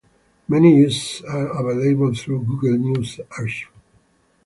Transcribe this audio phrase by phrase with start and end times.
[0.47, 3.69] Many issues are available through Google News Archive.